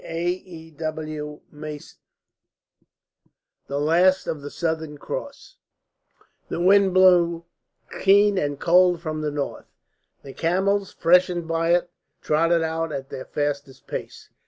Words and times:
CHAPTER 0.01 0.81
XXX 0.81 1.93
THE 3.67 3.79
LAST 3.79 4.25
OF 4.25 4.41
THE 4.41 4.49
SOUTHERN 4.49 4.97
CROSS 4.97 5.57
The 6.49 6.59
wind 6.59 6.91
blew 6.95 7.45
keen 8.01 8.39
and 8.39 8.59
cold 8.59 8.99
from 8.99 9.21
the 9.21 9.29
north. 9.29 9.67
The 10.23 10.33
camels, 10.33 10.91
freshened 10.91 11.47
by 11.47 11.75
it, 11.75 11.91
trotted 12.19 12.63
out 12.63 12.91
at 12.91 13.09
their 13.11 13.25
fastest 13.25 13.85
pace. 13.85 14.31